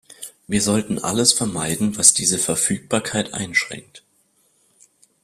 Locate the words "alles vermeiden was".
0.97-2.15